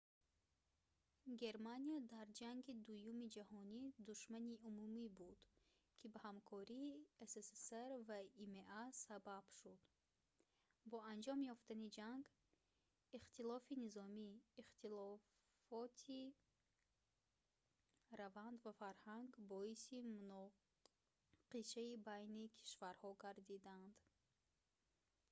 [1.41, 5.39] германия дар ҷанги дуюми ҷаҳонӣ душмани умумӣ буд
[5.99, 6.91] ки ба ҳамкории
[7.31, 9.81] ссср ва има сабаб шуд
[10.89, 12.23] бо анҷом ёфтани ҷанг
[13.17, 14.29] ихтилофоти низомӣ
[14.61, 16.21] ихтилофоти
[18.19, 23.93] раванд ва фарҳанг боиси муноқишаи байни кишварҳо гардиданд